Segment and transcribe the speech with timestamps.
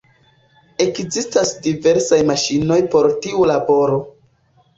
[0.85, 4.03] Ekzistas diversaj maŝinoj por tiu laboro.